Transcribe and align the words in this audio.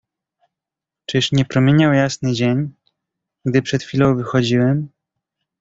"Czyż 1.05 1.31
nie 1.31 1.45
promieniał 1.45 1.93
jasny 1.93 2.33
dzień, 2.33 2.73
gdy 3.45 3.61
przed 3.61 3.83
chwilą 3.83 4.15
wychodziłem?" 4.15 4.89